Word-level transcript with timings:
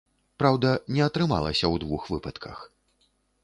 Праўда, 0.43 0.69
не 0.95 1.03
атрымалася 1.09 1.65
ў 1.73 1.85
двух 1.87 2.11
выпадках. 2.15 2.67